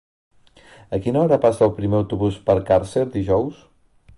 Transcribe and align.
A 0.97 0.99
quina 1.03 1.21
hora 1.25 1.37
passa 1.45 1.63
el 1.67 1.75
primer 1.81 1.99
autobús 1.99 2.41
per 2.49 2.57
Càrcer 2.71 3.05
dijous? 3.19 3.63